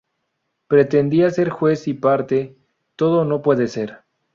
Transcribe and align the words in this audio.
Pretendía 0.67 1.29
ser 1.29 1.51
juez 1.51 1.87
y 1.87 1.93
parte. 1.93 2.57
Todo 2.95 3.23
no 3.23 3.43
puede 3.43 3.67
ser 3.67 4.01